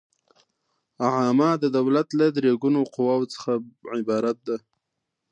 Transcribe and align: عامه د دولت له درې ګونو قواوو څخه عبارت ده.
عامه 1.11 1.51
د 1.63 1.65
دولت 1.77 2.07
له 2.19 2.25
درې 2.37 2.51
ګونو 2.61 2.79
قواوو 2.93 3.31
څخه 3.33 3.51
عبارت 3.99 4.37
ده. 4.47 4.57